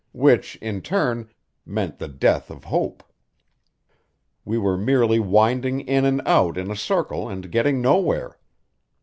[0.13, 1.29] Which, in turn,
[1.63, 3.03] meant the death of hope;
[4.43, 8.39] we were merely winding in and out in a circle and getting nowhere.